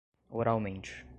oralmente 0.31 1.05